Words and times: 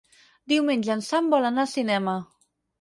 Diumenge 0.53 0.95
en 0.95 1.05
Sam 1.09 1.29
vol 1.35 1.47
anar 1.53 1.63
al 1.69 1.73
cinema. 1.77 2.19